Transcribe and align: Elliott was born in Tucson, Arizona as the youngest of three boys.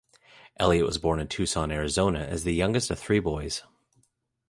Elliott 0.59 0.87
was 0.87 0.97
born 0.97 1.19
in 1.19 1.27
Tucson, 1.27 1.69
Arizona 1.69 2.21
as 2.21 2.43
the 2.43 2.55
youngest 2.55 2.89
of 2.89 2.97
three 2.97 3.19
boys. 3.19 3.61